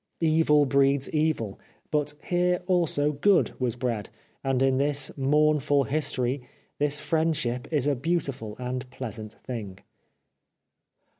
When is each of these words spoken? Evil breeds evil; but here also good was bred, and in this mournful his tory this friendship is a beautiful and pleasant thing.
Evil 0.23 0.65
breeds 0.65 1.11
evil; 1.11 1.59
but 1.91 2.15
here 2.23 2.63
also 2.65 3.11
good 3.11 3.53
was 3.59 3.75
bred, 3.75 4.09
and 4.43 4.63
in 4.63 4.79
this 4.79 5.15
mournful 5.15 5.83
his 5.83 6.11
tory 6.11 6.41
this 6.79 6.99
friendship 6.99 7.67
is 7.71 7.87
a 7.87 7.95
beautiful 7.95 8.55
and 8.57 8.89
pleasant 8.89 9.33
thing. 9.43 9.77